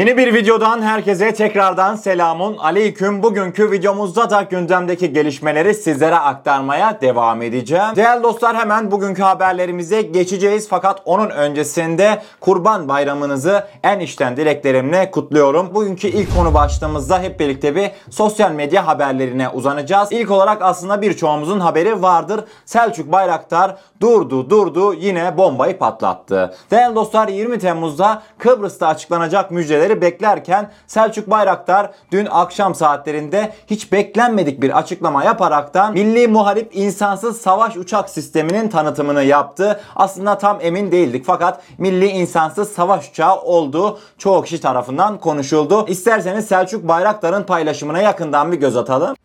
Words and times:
Yeni 0.00 0.16
bir 0.16 0.34
videodan 0.34 0.82
herkese 0.82 1.34
tekrardan 1.34 1.96
selamun 1.96 2.56
aleyküm. 2.56 3.22
Bugünkü 3.22 3.70
videomuzda 3.70 4.30
da 4.30 4.42
gündemdeki 4.42 5.12
gelişmeleri 5.12 5.74
sizlere 5.74 6.16
aktarmaya 6.16 7.00
devam 7.00 7.42
edeceğim. 7.42 7.96
Değerli 7.96 8.22
dostlar 8.22 8.56
hemen 8.56 8.90
bugünkü 8.90 9.22
haberlerimize 9.22 10.02
geçeceğiz. 10.02 10.68
Fakat 10.68 11.02
onun 11.04 11.30
öncesinde 11.30 12.22
Kurban 12.40 12.88
Bayramınızı 12.88 13.64
en 13.82 14.00
içten 14.00 14.36
dileklerimle 14.36 15.10
kutluyorum. 15.10 15.74
Bugünkü 15.74 16.08
ilk 16.08 16.36
konu 16.36 16.54
başlığımızda 16.54 17.22
hep 17.22 17.40
birlikte 17.40 17.76
bir 17.76 17.90
sosyal 18.10 18.52
medya 18.52 18.86
haberlerine 18.86 19.48
uzanacağız. 19.48 20.12
İlk 20.12 20.30
olarak 20.30 20.62
aslında 20.62 21.02
birçoğumuzun 21.02 21.60
haberi 21.60 22.02
vardır. 22.02 22.44
Selçuk 22.64 23.12
Bayraktar 23.12 23.76
durdu 24.00 24.50
durdu 24.50 24.94
yine 24.94 25.36
bombayı 25.36 25.78
patlattı. 25.78 26.54
Değerli 26.70 26.94
dostlar 26.94 27.28
20 27.28 27.58
Temmuz'da 27.58 28.22
Kıbrıs'ta 28.38 28.86
açıklanacak 28.86 29.50
müjdeleri 29.50 29.89
beklerken 30.00 30.70
Selçuk 30.86 31.30
Bayraktar 31.30 31.90
dün 32.12 32.28
akşam 32.30 32.74
saatlerinde 32.74 33.52
hiç 33.66 33.92
beklenmedik 33.92 34.62
bir 34.62 34.78
açıklama 34.78 35.24
yaparaktan 35.24 35.92
Milli 35.92 36.28
Muharip 36.28 36.76
İnsansız 36.76 37.40
Savaş 37.40 37.76
Uçak 37.76 38.10
Sistemi'nin 38.10 38.68
tanıtımını 38.68 39.22
yaptı. 39.22 39.80
Aslında 39.96 40.38
tam 40.38 40.58
emin 40.60 40.92
değildik 40.92 41.24
fakat 41.26 41.62
Milli 41.78 42.06
İnsansız 42.06 42.72
Savaş 42.72 43.10
Uçağı 43.10 43.40
olduğu 43.40 43.98
çoğu 44.18 44.42
kişi 44.42 44.60
tarafından 44.60 45.18
konuşuldu. 45.18 45.86
İsterseniz 45.88 46.46
Selçuk 46.46 46.88
Bayraktar'ın 46.88 47.42
paylaşımına 47.42 47.98
yakından 47.98 48.52
bir 48.52 48.56
göz 48.56 48.76
atalım. 48.76 49.16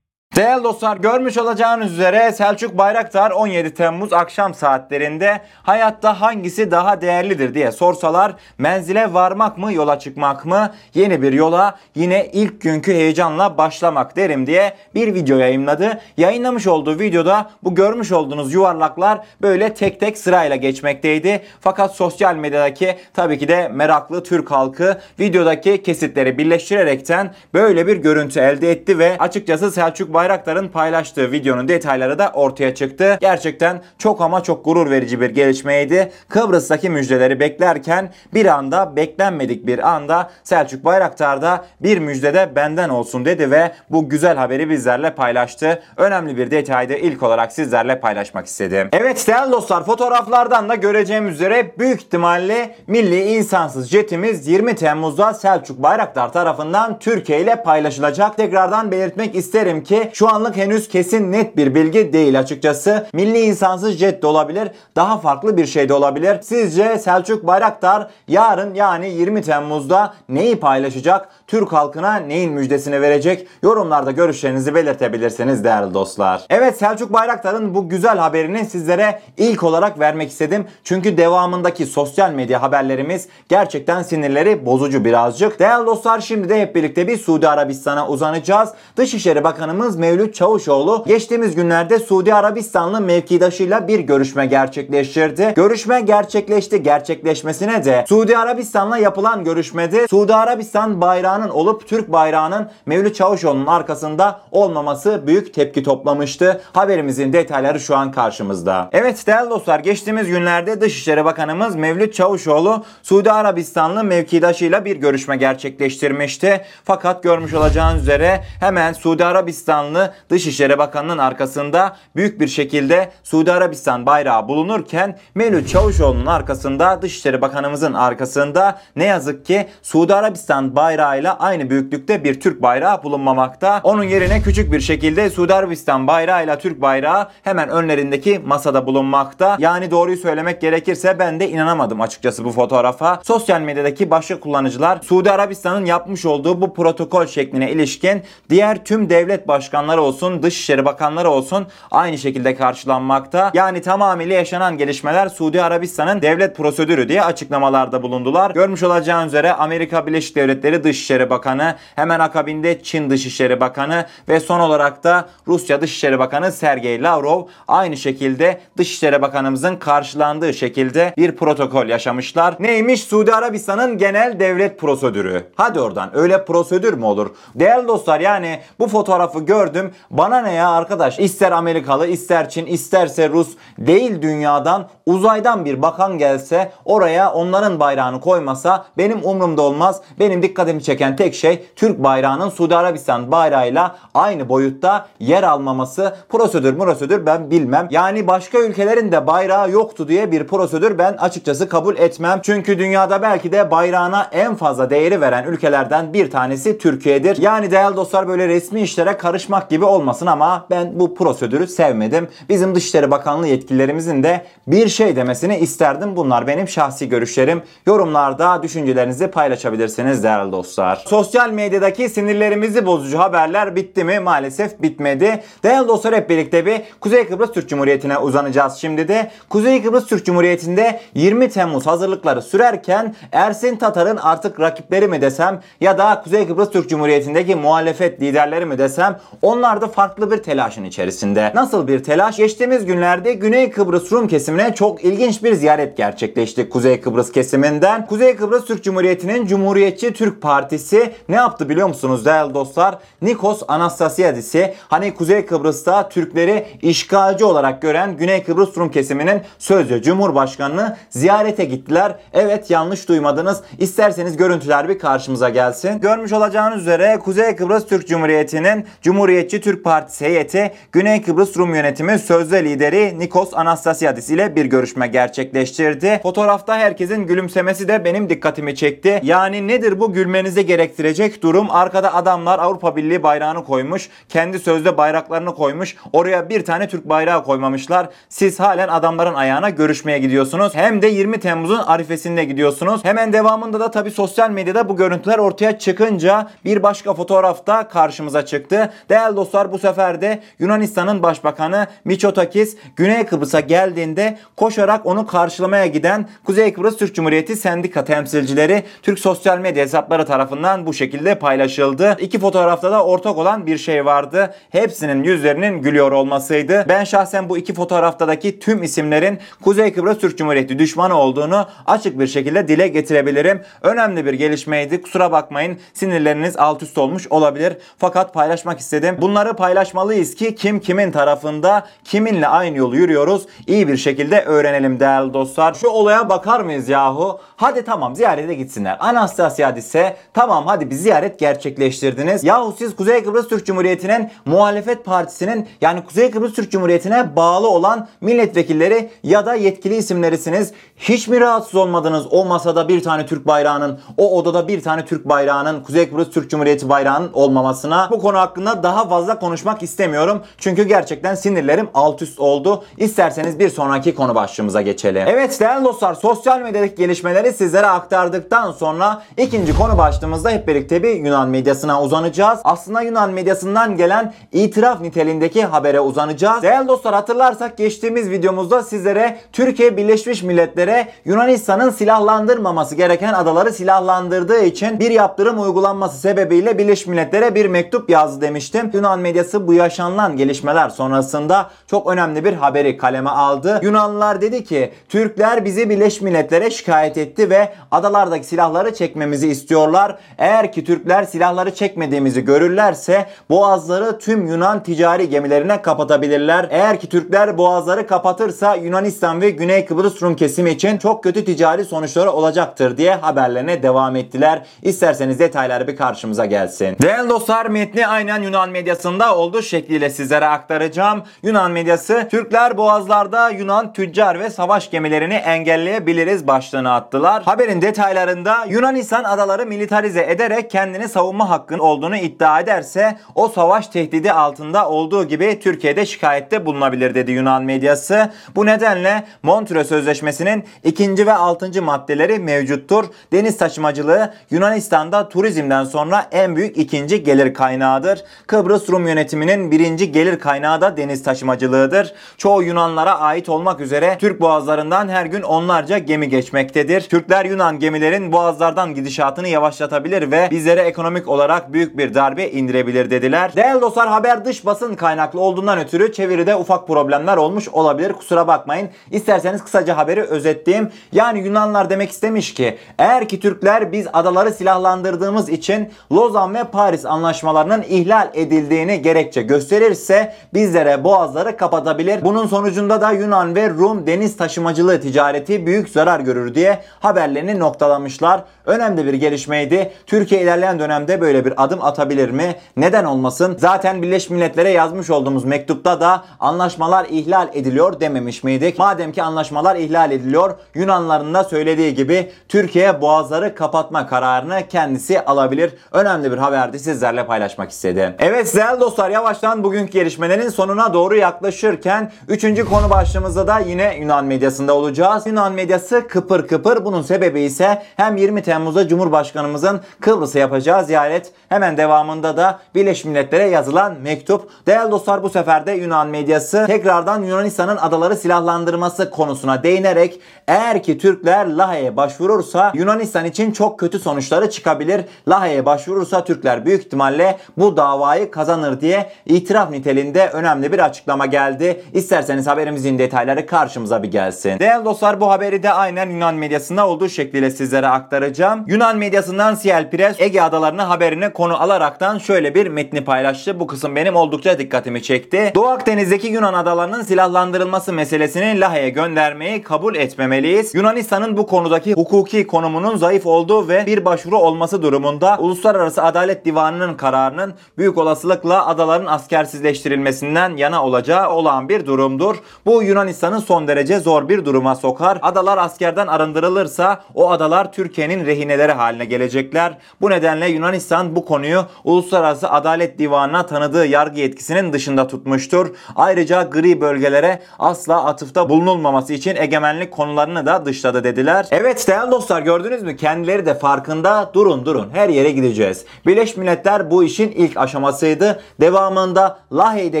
Değerli 0.36 0.64
dostlar 0.64 0.96
görmüş 0.96 1.38
olacağınız 1.38 1.92
üzere 1.92 2.32
Selçuk 2.32 2.78
Bayraktar 2.78 3.30
17 3.30 3.74
Temmuz 3.74 4.12
akşam 4.12 4.54
saatlerinde 4.54 5.40
hayatta 5.62 6.20
hangisi 6.20 6.70
daha 6.70 7.00
değerlidir 7.00 7.54
diye 7.54 7.72
sorsalar 7.72 8.32
menzile 8.58 9.12
varmak 9.14 9.58
mı 9.58 9.72
yola 9.72 9.98
çıkmak 9.98 10.44
mı 10.44 10.74
yeni 10.94 11.22
bir 11.22 11.32
yola 11.32 11.78
yine 11.94 12.30
ilk 12.32 12.60
günkü 12.60 12.92
heyecanla 12.92 13.58
başlamak 13.58 14.16
derim 14.16 14.46
diye 14.46 14.74
bir 14.94 15.14
video 15.14 15.38
yayınladı. 15.38 16.00
Yayınlamış 16.16 16.66
olduğu 16.66 16.98
videoda 16.98 17.50
bu 17.64 17.74
görmüş 17.74 18.12
olduğunuz 18.12 18.54
yuvarlaklar 18.54 19.20
böyle 19.42 19.74
tek 19.74 20.00
tek 20.00 20.18
sırayla 20.18 20.56
geçmekteydi. 20.56 21.42
Fakat 21.60 21.94
sosyal 21.94 22.36
medyadaki 22.36 22.96
tabii 23.14 23.38
ki 23.38 23.48
de 23.48 23.68
meraklı 23.68 24.22
Türk 24.22 24.50
halkı 24.50 25.00
videodaki 25.20 25.82
kesitleri 25.82 26.38
birleştirerekten 26.38 27.34
böyle 27.54 27.86
bir 27.86 27.96
görüntü 27.96 28.40
elde 28.40 28.70
etti 28.70 28.98
ve 28.98 29.16
açıkçası 29.18 29.70
Selçuk 29.70 30.14
Bayraktar 30.14 30.23
Bayraktar'ın 30.24 30.68
paylaştığı 30.68 31.32
videonun 31.32 31.68
detayları 31.68 32.18
da 32.18 32.30
ortaya 32.34 32.74
çıktı. 32.74 33.18
Gerçekten 33.20 33.82
çok 33.98 34.20
ama 34.20 34.42
çok 34.42 34.64
gurur 34.64 34.90
verici 34.90 35.20
bir 35.20 35.30
gelişmeydi. 35.30 36.12
Kıbrıs'taki 36.28 36.90
müjdeleri 36.90 37.40
beklerken 37.40 38.12
bir 38.34 38.46
anda 38.46 38.96
beklenmedik 38.96 39.66
bir 39.66 39.88
anda 39.88 40.30
Selçuk 40.44 40.84
Bayraktar 40.84 41.42
da 41.42 41.64
bir 41.80 41.98
müjdede 41.98 42.52
benden 42.56 42.88
olsun 42.88 43.24
dedi 43.24 43.50
ve 43.50 43.72
bu 43.90 44.08
güzel 44.08 44.36
haberi 44.36 44.70
bizlerle 44.70 45.14
paylaştı. 45.14 45.82
Önemli 45.96 46.36
bir 46.36 46.50
detaydı 46.50 46.94
ilk 46.94 47.22
olarak 47.22 47.52
sizlerle 47.52 48.00
paylaşmak 48.00 48.46
istedim. 48.46 48.88
Evet 48.92 49.24
değerli 49.26 49.52
dostlar 49.52 49.84
fotoğraflardan 49.84 50.68
da 50.68 50.74
göreceğim 50.74 51.28
üzere 51.28 51.72
büyük 51.78 52.00
ihtimalle 52.00 52.76
milli 52.86 53.22
insansız 53.22 53.90
jetimiz 53.90 54.48
20 54.48 54.74
Temmuz'da 54.74 55.34
Selçuk 55.34 55.82
Bayraktar 55.82 56.32
tarafından 56.32 56.98
Türkiye 56.98 57.40
ile 57.40 57.62
paylaşılacak. 57.62 58.36
Tekrardan 58.36 58.90
belirtmek 58.90 59.34
isterim 59.34 59.82
ki 59.82 60.10
şu 60.14 60.28
anlık 60.28 60.56
henüz 60.56 60.88
kesin 60.88 61.32
net 61.32 61.56
bir 61.56 61.74
bilgi 61.74 62.12
değil 62.12 62.38
açıkçası. 62.38 63.06
Milli 63.12 63.40
insansız 63.40 63.92
jet 63.92 64.22
de 64.22 64.26
olabilir. 64.26 64.70
Daha 64.96 65.18
farklı 65.18 65.56
bir 65.56 65.66
şey 65.66 65.88
de 65.88 65.94
olabilir. 65.94 66.38
Sizce 66.42 66.98
Selçuk 66.98 67.46
Bayraktar 67.46 68.10
yarın 68.28 68.74
yani 68.74 69.10
20 69.10 69.42
Temmuz'da 69.42 70.14
neyi 70.28 70.60
paylaşacak? 70.60 71.28
Türk 71.46 71.72
halkına 71.72 72.16
neyin 72.16 72.52
müjdesini 72.52 73.00
verecek? 73.00 73.48
Yorumlarda 73.62 74.10
görüşlerinizi 74.10 74.74
belirtebilirsiniz 74.74 75.64
değerli 75.64 75.94
dostlar. 75.94 76.42
Evet 76.50 76.78
Selçuk 76.78 77.12
Bayraktar'ın 77.12 77.74
bu 77.74 77.88
güzel 77.88 78.18
haberini 78.18 78.64
sizlere 78.64 79.20
ilk 79.36 79.62
olarak 79.62 79.98
vermek 79.98 80.30
istedim. 80.30 80.66
Çünkü 80.84 81.16
devamındaki 81.16 81.86
sosyal 81.86 82.30
medya 82.30 82.62
haberlerimiz 82.62 83.28
gerçekten 83.48 84.02
sinirleri 84.02 84.66
bozucu 84.66 85.04
birazcık. 85.04 85.58
Değerli 85.58 85.86
dostlar 85.86 86.20
şimdi 86.20 86.48
de 86.48 86.60
hep 86.60 86.74
birlikte 86.74 87.08
bir 87.08 87.16
Suudi 87.16 87.48
Arabistan'a 87.48 88.08
uzanacağız. 88.08 88.70
Dışişleri 88.96 89.44
Bakanımız 89.44 90.03
Mevlüt 90.04 90.34
Çavuşoğlu 90.34 91.04
geçtiğimiz 91.06 91.54
günlerde 91.54 91.98
Suudi 91.98 92.34
Arabistanlı 92.34 93.00
mevkidaşıyla 93.00 93.88
bir 93.88 94.00
görüşme 94.00 94.46
gerçekleştirdi. 94.46 95.52
Görüşme 95.56 96.00
gerçekleşti. 96.00 96.82
Gerçekleşmesine 96.82 97.84
de 97.84 98.04
Suudi 98.08 98.38
Arabistan'la 98.38 98.98
yapılan 98.98 99.44
görüşmede 99.44 100.08
Suudi 100.08 100.34
Arabistan 100.34 101.00
bayrağının 101.00 101.48
olup 101.48 101.88
Türk 101.88 102.12
bayrağının 102.12 102.70
Mevlüt 102.86 103.16
Çavuşoğlu'nun 103.16 103.66
arkasında 103.66 104.40
olmaması 104.52 105.26
büyük 105.26 105.54
tepki 105.54 105.82
toplamıştı. 105.82 106.60
Haberimizin 106.72 107.32
detayları 107.32 107.80
şu 107.80 107.96
an 107.96 108.12
karşımızda. 108.12 108.88
Evet 108.92 109.26
değerli 109.26 109.50
dostlar 109.50 109.78
geçtiğimiz 109.78 110.28
günlerde 110.28 110.80
Dışişleri 110.80 111.24
Bakanımız 111.24 111.76
Mevlüt 111.76 112.14
Çavuşoğlu 112.14 112.84
Suudi 113.02 113.32
Arabistanlı 113.32 114.04
mevkidaşıyla 114.04 114.84
bir 114.84 114.96
görüşme 114.96 115.36
gerçekleştirmişti. 115.36 116.64
Fakat 116.84 117.22
görmüş 117.22 117.54
olacağınız 117.54 118.02
üzere 118.02 118.44
hemen 118.60 118.92
Suudi 118.92 119.24
Arabistanlı 119.24 119.93
Dışişleri 120.30 120.78
Bakanı'nın 120.78 121.18
arkasında 121.18 121.96
büyük 122.16 122.40
bir 122.40 122.48
şekilde 122.48 123.10
Suudi 123.22 123.52
Arabistan 123.52 124.06
bayrağı 124.06 124.48
bulunurken 124.48 125.18
Mevlüt 125.34 125.68
Çavuşoğlu'nun 125.68 126.26
arkasında 126.26 127.02
Dışişleri 127.02 127.40
Bakanımızın 127.40 127.94
arkasında 127.94 128.78
ne 128.96 129.04
yazık 129.04 129.46
ki 129.46 129.66
Suudi 129.82 130.14
Arabistan 130.14 130.76
bayrağıyla 130.76 131.38
aynı 131.38 131.70
büyüklükte 131.70 132.24
bir 132.24 132.40
Türk 132.40 132.62
bayrağı 132.62 133.02
bulunmamakta. 133.02 133.80
Onun 133.84 134.02
yerine 134.02 134.42
küçük 134.42 134.72
bir 134.72 134.80
şekilde 134.80 135.30
Suudi 135.30 135.54
Arabistan 135.54 136.06
bayrağıyla 136.06 136.58
Türk 136.58 136.82
bayrağı 136.82 137.28
hemen 137.42 137.68
önlerindeki 137.68 138.38
masada 138.38 138.86
bulunmakta. 138.86 139.56
Yani 139.58 139.90
doğruyu 139.90 140.16
söylemek 140.16 140.60
gerekirse 140.60 141.18
ben 141.18 141.40
de 141.40 141.48
inanamadım 141.48 142.00
açıkçası 142.00 142.44
bu 142.44 142.50
fotoğrafa. 142.50 143.20
Sosyal 143.22 143.60
medyadaki 143.60 144.10
başka 144.10 144.40
kullanıcılar 144.40 144.98
Suudi 145.02 145.30
Arabistan'ın 145.30 145.84
yapmış 145.84 146.26
olduğu 146.26 146.60
bu 146.60 146.74
protokol 146.74 147.26
şekline 147.26 147.70
ilişkin 147.70 148.22
diğer 148.50 148.84
tüm 148.84 149.10
devlet 149.10 149.48
başkanları 149.48 149.83
olsun, 149.88 150.42
dışişleri 150.42 150.84
bakanları 150.84 151.30
olsun 151.30 151.66
aynı 151.90 152.18
şekilde 152.18 152.54
karşılanmakta. 152.54 153.50
Yani 153.54 153.82
tamamıyla 153.82 154.34
yaşanan 154.34 154.78
gelişmeler 154.78 155.28
Suudi 155.28 155.62
Arabistan'ın 155.62 156.22
devlet 156.22 156.56
prosedürü 156.56 157.08
diye 157.08 157.22
açıklamalarda 157.22 158.02
bulundular. 158.02 158.50
Görmüş 158.50 158.82
olacağınız 158.82 159.34
üzere 159.34 159.52
Amerika 159.52 160.06
Birleşik 160.06 160.36
Devletleri 160.36 160.84
Dışişleri 160.84 161.30
Bakanı, 161.30 161.74
hemen 161.96 162.20
akabinde 162.20 162.82
Çin 162.82 163.10
Dışişleri 163.10 163.60
Bakanı 163.60 164.06
ve 164.28 164.40
son 164.40 164.60
olarak 164.60 165.04
da 165.04 165.28
Rusya 165.48 165.80
Dışişleri 165.80 166.18
Bakanı 166.18 166.52
Sergey 166.52 167.02
Lavrov 167.02 167.42
aynı 167.68 167.96
şekilde 167.96 168.60
Dışişleri 168.76 169.22
Bakanımızın 169.22 169.76
karşılandığı 169.76 170.54
şekilde 170.54 171.14
bir 171.16 171.36
protokol 171.36 171.86
yaşamışlar. 171.86 172.54
Neymiş? 172.60 173.02
Suudi 173.02 173.34
Arabistan'ın 173.34 173.98
genel 173.98 174.40
devlet 174.40 174.80
prosedürü. 174.80 175.46
Hadi 175.56 175.80
oradan 175.80 176.18
öyle 176.18 176.44
prosedür 176.44 176.94
mü 176.94 177.04
olur? 177.04 177.30
Değerli 177.54 177.88
dostlar 177.88 178.20
yani 178.20 178.60
bu 178.78 178.88
fotoğrafı 178.88 179.40
gördüm. 179.40 179.73
Bana 180.10 180.40
ne 180.40 180.52
ya 180.52 180.70
arkadaş? 180.70 181.18
İster 181.18 181.52
Amerikalı, 181.52 182.06
ister 182.06 182.48
Çin, 182.48 182.66
isterse 182.66 183.28
Rus 183.28 183.48
değil 183.78 184.22
dünyadan 184.22 184.88
uzaydan 185.06 185.64
bir 185.64 185.82
bakan 185.82 186.18
gelse 186.18 186.72
oraya 186.84 187.32
onların 187.32 187.80
bayrağını 187.80 188.20
koymasa 188.20 188.84
benim 188.98 189.20
umurumda 189.24 189.62
olmaz. 189.62 190.00
Benim 190.20 190.42
dikkatimi 190.42 190.82
çeken 190.82 191.16
tek 191.16 191.34
şey 191.34 191.66
Türk 191.76 191.98
bayrağının 191.98 192.48
Suudi 192.48 192.76
Arabistan 192.76 193.32
bayrağıyla 193.32 193.96
aynı 194.14 194.48
boyutta 194.48 195.06
yer 195.20 195.42
almaması. 195.42 196.16
Prosedür 196.28 196.78
prosedür 196.78 197.26
ben 197.26 197.50
bilmem. 197.50 197.88
Yani 197.90 198.26
başka 198.26 198.58
ülkelerin 198.58 199.12
de 199.12 199.26
bayrağı 199.26 199.70
yoktu 199.70 200.08
diye 200.08 200.32
bir 200.32 200.46
prosedür 200.46 200.98
ben 200.98 201.12
açıkçası 201.12 201.68
kabul 201.68 201.96
etmem. 201.96 202.40
Çünkü 202.42 202.78
dünyada 202.78 203.22
belki 203.22 203.52
de 203.52 203.70
bayrağına 203.70 204.28
en 204.32 204.54
fazla 204.54 204.90
değeri 204.90 205.20
veren 205.20 205.44
ülkelerden 205.44 206.12
bir 206.12 206.30
tanesi 206.30 206.78
Türkiye'dir. 206.78 207.36
Yani 207.36 207.70
değerli 207.70 207.96
dostlar 207.96 208.28
böyle 208.28 208.48
resmi 208.48 208.80
işlere 208.80 209.16
karışmak 209.16 209.63
gibi 209.70 209.84
olmasın 209.84 210.26
ama 210.26 210.66
ben 210.70 211.00
bu 211.00 211.14
prosedürü 211.14 211.66
sevmedim. 211.66 212.28
Bizim 212.48 212.74
Dışişleri 212.74 213.10
Bakanlığı 213.10 213.48
yetkililerimizin 213.48 214.22
de 214.22 214.46
bir 214.66 214.88
şey 214.88 215.16
demesini 215.16 215.58
isterdim. 215.58 216.16
Bunlar 216.16 216.46
benim 216.46 216.68
şahsi 216.68 217.08
görüşlerim. 217.08 217.62
Yorumlarda 217.86 218.62
düşüncelerinizi 218.62 219.26
paylaşabilirsiniz 219.26 220.24
değerli 220.24 220.52
dostlar. 220.52 221.04
Sosyal 221.06 221.50
medyadaki 221.50 222.08
sinirlerimizi 222.08 222.86
bozucu 222.86 223.18
haberler 223.18 223.76
bitti 223.76 224.04
mi? 224.04 224.20
Maalesef 224.20 224.82
bitmedi. 224.82 225.42
Değerli 225.62 225.88
dostlar 225.88 226.14
hep 226.14 226.30
birlikte 226.30 226.66
bir 226.66 226.82
Kuzey 227.00 227.26
Kıbrıs 227.28 227.52
Türk 227.52 227.68
Cumhuriyeti'ne 227.68 228.18
uzanacağız 228.18 228.74
şimdi 228.74 229.08
de. 229.08 229.30
Kuzey 229.48 229.82
Kıbrıs 229.82 230.06
Türk 230.06 230.26
Cumhuriyeti'nde 230.26 231.00
20 231.14 231.48
Temmuz 231.48 231.86
hazırlıkları 231.86 232.42
sürerken 232.42 233.14
Ersin 233.32 233.76
Tatar'ın 233.76 234.16
artık 234.16 234.60
rakipleri 234.60 235.08
mi 235.08 235.20
desem 235.20 235.60
ya 235.80 235.98
da 235.98 236.20
Kuzey 236.24 236.46
Kıbrıs 236.46 236.70
Türk 236.70 236.88
Cumhuriyeti'ndeki 236.88 237.56
muhalefet 237.56 238.20
liderleri 238.20 238.66
mi 238.66 238.78
desem 238.78 239.18
onlar 239.44 239.80
da 239.80 239.88
farklı 239.88 240.30
bir 240.30 240.36
telaşın 240.36 240.84
içerisinde. 240.84 241.52
Nasıl 241.54 241.88
bir 241.88 242.02
telaş? 242.02 242.36
Geçtiğimiz 242.36 242.86
günlerde 242.86 243.32
Güney 243.32 243.70
Kıbrıs 243.70 244.12
Rum 244.12 244.28
kesimine 244.28 244.74
çok 244.74 245.04
ilginç 245.04 245.42
bir 245.42 245.54
ziyaret 245.54 245.96
gerçekleşti 245.96 246.68
Kuzey 246.68 247.00
Kıbrıs 247.00 247.32
kesiminden. 247.32 248.06
Kuzey 248.06 248.36
Kıbrıs 248.36 248.64
Türk 248.64 248.84
Cumhuriyeti'nin 248.84 249.46
Cumhuriyetçi 249.46 250.12
Türk 250.12 250.42
Partisi 250.42 251.12
ne 251.28 251.36
yaptı 251.36 251.68
biliyor 251.68 251.88
musunuz 251.88 252.24
değerli 252.24 252.54
dostlar? 252.54 252.98
Nikos 253.22 253.62
Anastasiadis'i 253.68 254.74
hani 254.88 255.14
Kuzey 255.14 255.46
Kıbrıs'ta 255.46 256.08
Türkleri 256.08 256.66
işgalci 256.82 257.44
olarak 257.44 257.82
gören 257.82 258.16
Güney 258.16 258.44
Kıbrıs 258.44 258.76
Rum 258.76 258.90
kesiminin 258.90 259.42
sözcü 259.58 260.02
Cumhurbaşkanını 260.02 260.96
ziyarete 261.10 261.64
gittiler. 261.64 262.18
Evet 262.32 262.70
yanlış 262.70 263.08
duymadınız. 263.08 263.60
İsterseniz 263.78 264.36
görüntüler 264.36 264.88
bir 264.88 264.98
karşımıza 264.98 265.48
gelsin. 265.48 266.00
Görmüş 266.00 266.32
olacağınız 266.32 266.80
üzere 266.80 267.18
Kuzey 267.24 267.56
Kıbrıs 267.56 267.86
Türk 267.86 268.08
Cumhuriyeti'nin 268.08 268.86
Cumhuriyetçi 269.34 269.60
Türk 269.60 269.84
Partisi 269.84 270.24
heyeti 270.24 270.72
Güney 270.92 271.22
Kıbrıs 271.22 271.56
Rum 271.56 271.74
yönetimi 271.74 272.18
sözde 272.18 272.64
lideri 272.64 273.18
Nikos 273.18 273.54
Anastasiadis 273.54 274.30
ile 274.30 274.56
bir 274.56 274.64
görüşme 274.64 275.06
gerçekleştirdi. 275.06 276.20
Fotoğrafta 276.22 276.78
herkesin 276.78 277.26
gülümsemesi 277.26 277.88
de 277.88 278.04
benim 278.04 278.28
dikkatimi 278.28 278.74
çekti. 278.74 279.20
Yani 279.22 279.68
nedir 279.68 280.00
bu 280.00 280.12
gülmenizi 280.12 280.66
gerektirecek 280.66 281.42
durum? 281.42 281.70
Arkada 281.70 282.14
adamlar 282.14 282.58
Avrupa 282.58 282.96
Birliği 282.96 283.22
bayrağını 283.22 283.64
koymuş. 283.64 284.08
Kendi 284.28 284.58
sözde 284.58 284.96
bayraklarını 284.96 285.54
koymuş. 285.54 285.96
Oraya 286.12 286.48
bir 286.48 286.64
tane 286.64 286.88
Türk 286.88 287.08
bayrağı 287.08 287.44
koymamışlar. 287.44 288.08
Siz 288.28 288.60
halen 288.60 288.88
adamların 288.88 289.34
ayağına 289.34 289.70
görüşmeye 289.70 290.18
gidiyorsunuz. 290.18 290.74
Hem 290.74 291.02
de 291.02 291.06
20 291.06 291.40
Temmuz'un 291.40 291.78
arifesinde 291.78 292.44
gidiyorsunuz. 292.44 293.04
Hemen 293.04 293.32
devamında 293.32 293.80
da 293.80 293.90
tabi 293.90 294.10
sosyal 294.10 294.50
medyada 294.50 294.88
bu 294.88 294.96
görüntüler 294.96 295.38
ortaya 295.38 295.78
çıkınca 295.78 296.48
bir 296.64 296.82
başka 296.82 297.14
fotoğrafta 297.14 297.88
karşımıza 297.88 298.46
çıktı. 298.46 298.90
Değerli 299.08 299.23
dostlar 299.36 299.72
bu 299.72 299.78
sefer 299.78 300.20
de 300.20 300.42
Yunanistan'ın 300.58 301.22
başbakanı 301.22 301.86
Mitsotakis 302.04 302.76
Güney 302.96 303.26
Kıbrıs'a 303.26 303.60
geldiğinde 303.60 304.38
koşarak 304.56 305.06
onu 305.06 305.26
karşılamaya 305.26 305.86
giden 305.86 306.28
Kuzey 306.44 306.72
Kıbrıs 306.72 306.96
Türk 306.96 307.14
Cumhuriyeti 307.14 307.56
sendika 307.56 308.04
temsilcileri 308.04 308.82
Türk 309.02 309.18
sosyal 309.18 309.58
medya 309.58 309.84
hesapları 309.84 310.26
tarafından 310.26 310.86
bu 310.86 310.94
şekilde 310.94 311.38
paylaşıldı. 311.38 312.16
İki 312.20 312.38
fotoğrafta 312.38 312.92
da 312.92 313.04
ortak 313.04 313.38
olan 313.38 313.66
bir 313.66 313.78
şey 313.78 314.04
vardı. 314.04 314.54
Hepsinin 314.70 315.24
yüzlerinin 315.24 315.82
gülüyor 315.82 316.12
olmasıydı. 316.12 316.84
Ben 316.88 317.04
şahsen 317.04 317.48
bu 317.48 317.58
iki 317.58 317.74
fotoğraftaki 317.74 318.58
tüm 318.58 318.82
isimlerin 318.82 319.38
Kuzey 319.62 319.92
Kıbrıs 319.92 320.18
Türk 320.18 320.38
Cumhuriyeti 320.38 320.78
düşmanı 320.78 321.18
olduğunu 321.18 321.66
açık 321.86 322.18
bir 322.18 322.26
şekilde 322.26 322.68
dile 322.68 322.88
getirebilirim. 322.88 323.62
Önemli 323.82 324.26
bir 324.26 324.32
gelişmeydi. 324.32 325.02
Kusura 325.02 325.32
bakmayın 325.32 325.78
sinirleriniz 325.94 326.56
alt 326.56 326.82
üst 326.82 326.98
olmuş 326.98 327.26
olabilir. 327.30 327.76
Fakat 327.98 328.34
paylaşmak 328.34 328.78
istedim. 328.78 329.13
Bunları 329.20 329.54
paylaşmalıyız 329.54 330.34
ki 330.34 330.54
kim 330.54 330.80
kimin 330.80 331.10
tarafında, 331.10 331.86
kiminle 332.04 332.48
aynı 332.48 332.78
yolu 332.78 332.96
yürüyoruz 332.96 333.46
iyi 333.66 333.88
bir 333.88 333.96
şekilde 333.96 334.42
öğrenelim 334.42 335.00
değerli 335.00 335.34
dostlar. 335.34 335.74
Şu 335.74 335.88
olaya 335.88 336.28
bakar 336.28 336.60
mıyız 336.60 336.88
yahu? 336.88 337.40
Hadi 337.56 337.84
tamam 337.84 338.16
ziyarete 338.16 338.54
gitsinler. 338.54 338.96
Anastasiadis'e 339.00 340.16
tamam 340.34 340.66
hadi 340.66 340.90
bir 340.90 340.94
ziyaret 340.94 341.38
gerçekleştirdiniz. 341.38 342.44
Yahu 342.44 342.74
siz 342.78 342.96
Kuzey 342.96 343.24
Kıbrıs 343.24 343.48
Türk 343.48 343.66
Cumhuriyeti'nin 343.66 344.30
muhalefet 344.44 345.04
partisinin 345.04 345.68
yani 345.80 346.04
Kuzey 346.04 346.30
Kıbrıs 346.30 346.52
Türk 346.52 346.70
Cumhuriyeti'ne 346.70 347.36
bağlı 347.36 347.68
olan 347.68 348.08
milletvekilleri 348.20 349.10
ya 349.22 349.46
da 349.46 349.54
yetkili 349.54 349.96
isimlerisiniz. 349.96 350.72
Hiç 350.96 351.28
mi 351.28 351.40
rahatsız 351.40 351.74
olmadınız 351.74 352.26
o 352.30 352.44
masada 352.44 352.88
bir 352.88 353.02
tane 353.02 353.26
Türk 353.26 353.46
bayrağının, 353.46 354.00
o 354.16 354.38
odada 354.38 354.68
bir 354.68 354.82
tane 354.82 355.04
Türk 355.04 355.28
bayrağının, 355.28 355.82
Kuzey 355.82 356.10
Kıbrıs 356.10 356.30
Türk 356.30 356.50
Cumhuriyeti 356.50 356.88
bayrağının 356.88 357.30
olmamasına? 357.32 358.08
Bu 358.10 358.18
konu 358.18 358.38
hakkında 358.38 358.82
daha 358.82 359.03
fazla 359.08 359.38
konuşmak 359.38 359.82
istemiyorum. 359.82 360.42
Çünkü 360.58 360.82
gerçekten 360.82 361.34
sinirlerim 361.34 361.88
alt 361.94 362.22
üst 362.22 362.40
oldu. 362.40 362.84
İsterseniz 362.96 363.58
bir 363.58 363.68
sonraki 363.68 364.14
konu 364.14 364.34
başlığımıza 364.34 364.82
geçelim. 364.82 365.24
Evet 365.28 365.60
değerli 365.60 365.84
dostlar 365.84 366.14
sosyal 366.14 366.60
medyadaki 366.60 366.94
gelişmeleri 366.94 367.52
sizlere 367.52 367.86
aktardıktan 367.86 368.72
sonra 368.72 369.22
ikinci 369.36 369.76
konu 369.76 369.98
başlığımızda 369.98 370.50
hep 370.50 370.68
birlikte 370.68 371.02
bir 371.02 371.14
Yunan 371.14 371.48
medyasına 371.48 372.02
uzanacağız. 372.02 372.60
Aslında 372.64 373.02
Yunan 373.02 373.30
medyasından 373.30 373.96
gelen 373.96 374.34
itiraf 374.52 375.00
niteliğindeki 375.00 375.64
habere 375.64 376.00
uzanacağız. 376.00 376.62
Değerli 376.62 376.88
dostlar 376.88 377.14
hatırlarsak 377.14 377.78
geçtiğimiz 377.78 378.30
videomuzda 378.30 378.82
sizlere 378.82 379.38
Türkiye 379.52 379.96
Birleşmiş 379.96 380.42
Milletler'e 380.42 381.08
Yunanistan'ın 381.24 381.90
silahlandırmaması 381.90 382.94
gereken 382.94 383.32
adaları 383.32 383.72
silahlandırdığı 383.72 384.64
için 384.64 385.00
bir 385.00 385.10
yaptırım 385.10 385.60
uygulanması 385.60 386.20
sebebiyle 386.20 386.78
Birleşmiş 386.78 387.06
Milletler'e 387.06 387.54
bir 387.54 387.66
mektup 387.66 388.10
yazdı 388.10 388.40
demiştim. 388.40 388.90
Yunan 388.94 389.20
medyası 389.20 389.66
bu 389.66 389.74
yaşanılan 389.74 390.36
gelişmeler 390.36 390.88
sonrasında 390.88 391.70
çok 391.86 392.10
önemli 392.10 392.44
bir 392.44 392.52
haberi 392.52 392.96
kaleme 392.96 393.30
aldı. 393.30 393.80
Yunanlılar 393.82 394.40
dedi 394.40 394.64
ki 394.64 394.92
Türkler 395.08 395.64
bizi 395.64 395.90
Birleşmiş 395.90 396.20
Milletler'e 396.20 396.70
şikayet 396.70 397.18
etti 397.18 397.50
ve 397.50 397.72
adalardaki 397.90 398.46
silahları 398.46 398.94
çekmemizi 398.94 399.48
istiyorlar. 399.48 400.18
Eğer 400.38 400.72
ki 400.72 400.84
Türkler 400.84 401.24
silahları 401.24 401.74
çekmediğimizi 401.74 402.44
görürlerse 402.44 403.26
boğazları 403.50 404.18
tüm 404.18 404.46
Yunan 404.46 404.82
ticari 404.82 405.28
gemilerine 405.28 405.82
kapatabilirler. 405.82 406.68
Eğer 406.70 407.00
ki 407.00 407.08
Türkler 407.08 407.58
boğazları 407.58 408.06
kapatırsa 408.06 408.74
Yunanistan 408.74 409.40
ve 409.40 409.50
Güney 409.50 409.86
Kıbrıs 409.86 410.22
Rum 410.22 410.36
kesimi 410.36 410.70
için 410.70 410.98
çok 410.98 411.22
kötü 411.22 411.44
ticari 411.44 411.84
sonuçları 411.84 412.30
olacaktır 412.30 412.96
diye 412.96 413.14
haberlerine 413.14 413.82
devam 413.82 414.16
ettiler. 414.16 414.62
İsterseniz 414.82 415.38
detayları 415.38 415.88
bir 415.88 415.96
karşımıza 415.96 416.46
gelsin. 416.46 416.96
Değerli 417.02 417.30
dostlar 417.30 417.66
metni 417.66 418.06
aynen 418.06 418.42
Yunan 418.42 418.70
medyasında 418.84 419.36
olduğu 419.36 419.62
şekliyle 419.62 420.10
sizlere 420.10 420.46
aktaracağım. 420.46 421.22
Yunan 421.42 421.70
medyası 421.70 422.28
Türkler 422.30 422.76
boğazlarda 422.76 423.50
Yunan 423.50 423.92
tüccar 423.92 424.40
ve 424.40 424.50
savaş 424.50 424.90
gemilerini 424.90 425.34
engelleyebiliriz 425.34 426.46
başlığını 426.46 426.92
attılar. 426.92 427.42
Haberin 427.42 427.82
detaylarında 427.82 428.64
Yunanistan 428.68 429.24
adaları 429.24 429.66
militarize 429.66 430.26
ederek 430.28 430.70
kendini 430.70 431.08
savunma 431.08 431.50
hakkının 431.50 431.78
olduğunu 431.78 432.16
iddia 432.16 432.60
ederse 432.60 433.16
o 433.34 433.48
savaş 433.48 433.88
tehdidi 433.88 434.32
altında 434.32 434.88
olduğu 434.88 435.24
gibi 435.24 435.60
Türkiye'de 435.60 436.06
şikayette 436.06 436.66
bulunabilir 436.66 437.14
dedi 437.14 437.32
Yunan 437.32 437.62
medyası. 437.62 438.30
Bu 438.56 438.66
nedenle 438.66 439.24
Montreux 439.42 439.88
Sözleşmesi'nin 439.88 440.64
ikinci 440.82 441.26
ve 441.26 441.32
altıncı 441.32 441.82
maddeleri 441.82 442.38
mevcuttur. 442.38 443.04
Deniz 443.32 443.56
taşımacılığı 443.56 444.34
Yunanistan'da 444.50 445.28
turizmden 445.28 445.84
sonra 445.84 446.26
en 446.32 446.56
büyük 446.56 446.76
ikinci 446.76 447.22
gelir 447.22 447.54
kaynağıdır. 447.54 448.24
Kıbrıs 448.46 448.73
Rum 448.74 449.06
yönetiminin 449.06 449.70
birinci 449.70 450.12
gelir 450.12 450.38
kaynağı 450.38 450.80
da 450.80 450.96
deniz 450.96 451.22
taşımacılığıdır. 451.22 452.12
Çoğu 452.38 452.62
Yunanlara 452.62 453.18
ait 453.18 453.48
olmak 453.48 453.80
üzere 453.80 454.16
Türk 454.20 454.40
boğazlarından 454.40 455.08
her 455.08 455.26
gün 455.26 455.42
onlarca 455.42 455.98
gemi 455.98 456.28
geçmektedir. 456.28 457.00
Türkler 457.00 457.44
Yunan 457.44 457.78
gemilerin 457.78 458.32
boğazlardan 458.32 458.94
gidişatını 458.94 459.48
yavaşlatabilir 459.48 460.30
ve 460.30 460.48
bizlere 460.50 460.80
ekonomik 460.80 461.28
olarak 461.28 461.72
büyük 461.72 461.98
bir 461.98 462.14
darbe 462.14 462.50
indirebilir 462.50 463.10
dediler. 463.10 463.56
Değerli 463.56 463.80
dostlar 463.80 464.08
haber 464.08 464.44
dış 464.44 464.66
basın 464.66 464.94
kaynaklı 464.94 465.40
olduğundan 465.40 465.78
ötürü 465.78 466.12
çeviride 466.12 466.56
ufak 466.56 466.86
problemler 466.86 467.36
olmuş 467.36 467.68
olabilir. 467.68 468.12
Kusura 468.12 468.48
bakmayın. 468.48 468.88
İsterseniz 469.10 469.64
kısaca 469.64 469.96
haberi 469.96 470.22
özetleyeyim. 470.22 470.90
Yani 471.12 471.38
Yunanlar 471.38 471.90
demek 471.90 472.10
istemiş 472.10 472.54
ki 472.54 472.78
eğer 472.98 473.28
ki 473.28 473.40
Türkler 473.40 473.92
biz 473.92 474.06
adaları 474.12 474.52
silahlandırdığımız 474.52 475.48
için 475.48 475.92
Lozan 476.12 476.54
ve 476.54 476.64
Paris 476.64 477.06
anlaşmalarının 477.06 477.82
ihlal 477.82 478.28
edildiğini 478.64 479.02
gerekçe 479.02 479.42
gösterirse 479.42 480.34
bizlere 480.54 481.04
boğazları 481.04 481.56
kapatabilir. 481.56 482.24
Bunun 482.24 482.46
sonucunda 482.46 483.00
da 483.00 483.10
Yunan 483.10 483.54
ve 483.54 483.70
Rum 483.70 484.06
deniz 484.06 484.36
taşımacılığı 484.36 485.00
ticareti 485.00 485.66
büyük 485.66 485.88
zarar 485.88 486.20
görür 486.20 486.54
diye 486.54 486.78
haberlerini 487.00 487.58
noktalamışlar. 487.58 488.44
Önemli 488.66 489.06
bir 489.06 489.14
gelişmeydi. 489.14 489.92
Türkiye 490.06 490.42
ilerleyen 490.42 490.78
dönemde 490.78 491.20
böyle 491.20 491.44
bir 491.44 491.64
adım 491.64 491.82
atabilir 491.82 492.30
mi? 492.30 492.54
Neden 492.76 493.04
olmasın? 493.04 493.56
Zaten 493.60 494.02
Birleşmiş 494.02 494.30
Milletler'e 494.30 494.70
yazmış 494.70 495.10
olduğumuz 495.10 495.44
mektupta 495.44 496.00
da 496.00 496.24
anlaşmalar 496.40 497.06
ihlal 497.10 497.48
ediliyor 497.52 498.00
dememiş 498.00 498.44
miydik? 498.44 498.78
Madem 498.78 499.12
ki 499.12 499.22
anlaşmalar 499.22 499.76
ihlal 499.76 500.10
ediliyor, 500.10 500.54
Yunanların 500.74 501.34
da 501.34 501.44
söylediği 501.44 501.94
gibi 501.94 502.30
Türkiye 502.48 503.00
boğazları 503.00 503.54
kapatma 503.54 504.06
kararını 504.06 504.68
kendisi 504.68 505.20
alabilir. 505.20 505.74
Önemli 505.92 506.32
bir 506.32 506.38
haberdi 506.38 506.78
sizlerle 506.78 507.26
paylaşmak 507.26 507.70
istedim. 507.70 508.14
Evet 508.18 508.43
değerli 508.52 508.80
dostlar 508.80 509.10
yavaştan 509.10 509.64
bugünkü 509.64 509.92
gelişmelerin 509.92 510.48
sonuna 510.48 510.94
doğru 510.94 511.16
yaklaşırken 511.16 512.12
3. 512.28 512.64
konu 512.64 512.90
başlığımızda 512.90 513.46
da 513.46 513.58
yine 513.58 513.96
Yunan 513.96 514.24
medyasında 514.24 514.74
olacağız. 514.74 515.26
Yunan 515.26 515.52
medyası 515.52 516.08
kıpır 516.08 516.48
kıpır. 516.48 516.84
Bunun 516.84 517.02
sebebi 517.02 517.40
ise 517.40 517.82
hem 517.96 518.16
20 518.16 518.42
Temmuz'da 518.42 518.88
Cumhurbaşkanımızın 518.88 519.80
Kıbrıs'a 520.00 520.38
yapacağı 520.38 520.84
ziyaret 520.84 521.32
hemen 521.48 521.76
devamında 521.76 522.36
da 522.36 522.58
Birleşmiş 522.74 523.04
Milletler'e 523.04 523.48
yazılan 523.48 523.94
mektup. 524.02 524.50
Değerli 524.66 524.90
dostlar 524.90 525.22
bu 525.22 525.30
sefer 525.30 525.66
de 525.66 525.72
Yunan 525.72 526.08
medyası 526.08 526.64
tekrardan 526.66 527.22
Yunanistan'ın 527.22 527.76
adaları 527.76 528.16
silahlandırması 528.16 529.10
konusuna 529.10 529.62
değinerek 529.62 530.20
eğer 530.48 530.82
ki 530.82 530.98
Türkler 530.98 531.46
Lahey'e 531.46 531.96
başvurursa 531.96 532.72
Yunanistan 532.74 533.24
için 533.24 533.52
çok 533.52 533.80
kötü 533.80 533.98
sonuçları 533.98 534.50
çıkabilir. 534.50 535.04
Lahey'e 535.28 535.66
başvurursa 535.66 536.24
Türkler 536.24 536.66
büyük 536.66 536.84
ihtimalle 536.84 537.38
bu 537.56 537.76
davayı 537.76 538.30
kazanır 538.34 538.80
diye 538.80 539.10
itiraf 539.26 539.70
niteliğinde 539.70 540.28
önemli 540.28 540.72
bir 540.72 540.78
açıklama 540.78 541.26
geldi. 541.26 541.82
İsterseniz 541.92 542.46
haberimizin 542.46 542.98
detayları 542.98 543.46
karşımıza 543.46 544.02
bir 544.02 544.10
gelsin. 544.10 544.58
Değerli 544.58 544.84
dostlar 544.84 545.20
bu 545.20 545.30
haberi 545.30 545.62
de 545.62 545.72
aynen 545.72 546.10
Yunan 546.10 546.34
medyasında 546.34 546.88
olduğu 546.88 547.08
şekliyle 547.08 547.50
sizlere 547.50 547.86
aktaracağım. 547.86 548.64
Yunan 548.66 548.98
medyasından 548.98 549.58
Ciel 549.62 549.90
Press 549.90 550.20
Ege 550.20 550.40
adalarını 550.40 550.82
haberine 550.82 551.32
konu 551.32 551.62
alaraktan 551.62 552.18
şöyle 552.18 552.54
bir 552.54 552.66
metni 552.66 553.04
paylaştı. 553.04 553.60
Bu 553.60 553.66
kısım 553.66 553.96
benim 553.96 554.16
oldukça 554.16 554.58
dikkatimi 554.58 555.02
çekti. 555.02 555.52
Doğu 555.54 555.66
Akdeniz'deki 555.66 556.26
Yunan 556.26 556.54
adalarının 556.54 557.02
silahlandırılması 557.02 557.92
meselesini 557.92 558.60
Lahey'e 558.60 558.90
göndermeyi 558.90 559.62
kabul 559.62 559.94
etmemeliyiz. 559.94 560.74
Yunanistan'ın 560.74 561.36
bu 561.36 561.46
konudaki 561.46 561.94
hukuki 561.94 562.46
konumunun 562.46 562.96
zayıf 562.96 563.26
olduğu 563.26 563.68
ve 563.68 563.86
bir 563.86 564.04
başvuru 564.04 564.38
olması 564.38 564.82
durumunda 564.82 565.36
Uluslararası 565.38 566.02
Adalet 566.02 566.44
Divanı'nın 566.44 566.94
kararının 566.94 567.54
büyük 567.78 567.98
olasılıkla 568.24 568.66
adaların 568.66 569.06
askersizleştirilmesinden 569.06 570.56
yana 570.56 570.84
olacağı 570.84 571.30
olağan 571.30 571.68
bir 571.68 571.86
durumdur. 571.86 572.36
Bu 572.66 572.82
Yunanistan'ı 572.82 573.40
son 573.40 573.68
derece 573.68 574.00
zor 574.00 574.28
bir 574.28 574.44
duruma 574.44 574.74
sokar. 574.74 575.18
Adalar 575.22 575.58
askerden 575.58 576.06
arındırılırsa 576.06 577.00
o 577.14 577.30
adalar 577.30 577.72
Türkiye'nin 577.72 578.26
rehineleri 578.26 578.72
haline 578.72 579.04
gelecekler. 579.04 579.78
Bu 580.00 580.10
nedenle 580.10 580.48
Yunanistan 580.48 581.16
bu 581.16 581.24
konuyu 581.24 581.64
Uluslararası 581.84 582.50
Adalet 582.50 582.98
Divanı'na 582.98 583.46
tanıdığı 583.46 583.86
yargı 583.86 584.20
yetkisinin 584.20 584.72
dışında 584.72 585.06
tutmuştur. 585.06 585.74
Ayrıca 585.96 586.42
gri 586.42 586.80
bölgelere 586.80 587.42
asla 587.58 588.04
atıfta 588.04 588.48
bulunulmaması 588.48 589.12
için 589.12 589.36
egemenlik 589.36 589.90
konularını 589.90 590.46
da 590.46 590.64
dışladı 590.64 591.04
dediler. 591.04 591.46
Evet 591.50 591.88
değerli 591.88 592.10
dostlar 592.10 592.42
gördünüz 592.42 592.82
mü? 592.82 592.96
Kendileri 592.96 593.46
de 593.46 593.54
farkında. 593.54 594.30
Durun 594.34 594.66
durun 594.66 594.90
her 594.92 595.08
yere 595.08 595.30
gideceğiz. 595.30 595.84
Birleşmiş 596.06 596.36
Milletler 596.36 596.90
bu 596.90 597.04
işin 597.04 597.30
ilk 597.30 597.56
aşamasıydı. 597.56 598.13
Devamında 598.60 599.38
Lahey'de 599.52 600.00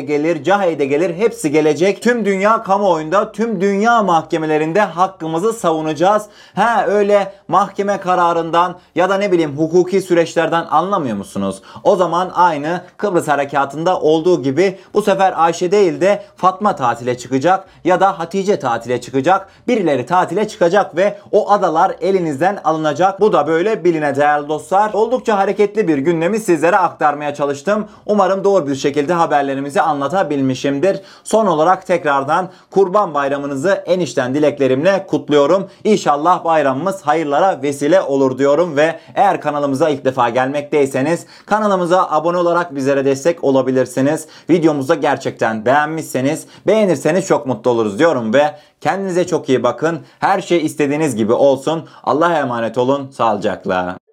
gelir, 0.00 0.44
Cahey'de 0.44 0.86
gelir 0.86 1.14
hepsi 1.14 1.50
gelecek. 1.50 2.02
Tüm 2.02 2.24
dünya 2.24 2.62
kamuoyunda, 2.62 3.32
tüm 3.32 3.60
dünya 3.60 4.02
mahkemelerinde 4.02 4.80
hakkımızı 4.80 5.52
savunacağız. 5.52 6.26
Ha 6.54 6.84
öyle 6.86 7.32
mahkeme 7.48 8.00
kararından 8.00 8.78
ya 8.94 9.10
da 9.10 9.18
ne 9.18 9.32
bileyim 9.32 9.58
hukuki 9.58 10.02
süreçlerden 10.02 10.66
anlamıyor 10.70 11.16
musunuz? 11.16 11.62
O 11.82 11.96
zaman 11.96 12.30
aynı 12.34 12.80
Kıbrıs 12.96 13.28
harekatında 13.28 14.00
olduğu 14.00 14.42
gibi 14.42 14.78
bu 14.94 15.02
sefer 15.02 15.34
Ayşe 15.36 15.70
değil 15.70 16.00
de 16.00 16.22
Fatma 16.36 16.76
tatile 16.76 17.18
çıkacak 17.18 17.64
ya 17.84 18.00
da 18.00 18.18
Hatice 18.18 18.58
tatile 18.58 19.00
çıkacak. 19.00 19.48
Birileri 19.68 20.06
tatile 20.06 20.48
çıkacak 20.48 20.96
ve 20.96 21.18
o 21.32 21.50
adalar 21.50 21.96
elinizden 22.00 22.58
alınacak. 22.64 23.20
Bu 23.20 23.32
da 23.32 23.46
böyle 23.46 23.84
biline 23.84 24.16
değerli 24.16 24.48
dostlar. 24.48 24.92
Oldukça 24.92 25.38
hareketli 25.38 25.88
bir 25.88 25.98
gündemi 25.98 26.40
sizlere 26.40 26.76
aktarmaya 26.76 27.34
çalıştım. 27.34 27.88
Umarım 28.06 28.44
doğru 28.44 28.66
bir 28.66 28.74
şekilde 28.74 29.12
haberlerimizi 29.12 29.80
anlatabilmişimdir. 29.80 31.00
Son 31.24 31.46
olarak 31.46 31.86
tekrardan 31.86 32.48
Kurban 32.70 33.14
Bayramınızı 33.14 33.70
enişten 33.70 34.34
dileklerimle 34.34 35.06
kutluyorum. 35.06 35.68
İnşallah 35.84 36.44
bayramımız 36.44 37.02
hayırlara 37.02 37.62
vesile 37.62 38.00
olur 38.00 38.38
diyorum 38.38 38.76
ve 38.76 39.00
eğer 39.14 39.40
kanalımıza 39.40 39.88
ilk 39.88 40.04
defa 40.04 40.28
gelmekteyseniz 40.28 41.26
kanalımıza 41.46 42.10
abone 42.10 42.36
olarak 42.36 42.74
bizlere 42.74 43.04
destek 43.04 43.44
olabilirsiniz. 43.44 44.28
Videomuzu 44.50 45.00
gerçekten 45.00 45.66
beğenmişseniz 45.66 46.46
beğenirseniz 46.66 47.26
çok 47.26 47.46
mutlu 47.46 47.70
oluruz 47.70 47.98
diyorum 47.98 48.34
ve 48.34 48.54
kendinize 48.80 49.26
çok 49.26 49.48
iyi 49.48 49.62
bakın. 49.62 50.00
Her 50.18 50.40
şey 50.40 50.64
istediğiniz 50.64 51.16
gibi 51.16 51.32
olsun. 51.32 51.88
Allah'a 52.04 52.38
emanet 52.38 52.78
olun. 52.78 53.10
Sağlıcakla. 53.10 54.03